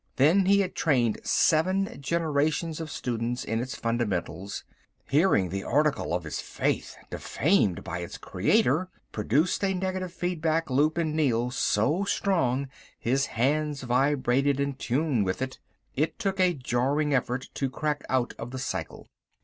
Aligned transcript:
Then 0.15 0.47
he 0.47 0.61
had 0.61 0.73
trained 0.73 1.19
seven 1.23 1.95
generations 2.01 2.81
of 2.81 2.89
students 2.89 3.43
in 3.43 3.59
its 3.59 3.75
fundamentals. 3.75 4.63
Hearing 5.07 5.49
the 5.49 5.63
article 5.63 6.15
of 6.15 6.23
his 6.23 6.41
faith 6.41 6.97
defamed 7.11 7.83
by 7.83 7.99
its 7.99 8.17
creator 8.17 8.89
produced 9.11 9.63
a 9.63 9.75
negative 9.75 10.11
feedback 10.11 10.71
loop 10.71 10.97
in 10.97 11.15
Neel 11.15 11.51
so 11.51 12.03
strong 12.03 12.67
his 12.97 13.27
hands 13.27 13.83
vibrated 13.83 14.59
in 14.59 14.73
tune 14.73 15.23
with 15.23 15.39
it. 15.39 15.59
It 15.95 16.17
took 16.17 16.39
a 16.39 16.55
jarring 16.55 17.13
effort 17.13 17.49
to 17.53 17.69
crack 17.69 18.03
out 18.09 18.33
of 18.39 18.49
the 18.49 18.57
cycle. 18.57 19.07